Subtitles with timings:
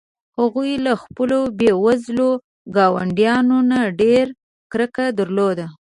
[0.39, 2.29] هغوی له خپلو بې وزلو
[2.75, 4.35] ګاونډیو نه ډېره
[4.71, 5.65] کرکه درلوده.